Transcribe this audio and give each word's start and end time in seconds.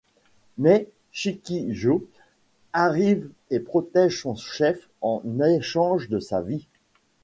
Mais 0.57 0.89
Shikijô 1.11 2.07
arrive 2.73 3.29
et 3.51 3.59
protège 3.59 4.23
son 4.23 4.35
chef 4.35 4.89
en 5.01 5.21
échange 5.41 6.09
de 6.09 6.19
sa 6.19 6.41
vie. 6.41 6.67